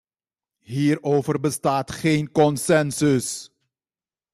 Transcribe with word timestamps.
Hierover 0.65 1.37
bestaat 1.39 1.91
geen 1.99 2.27
consensus. 2.37 3.29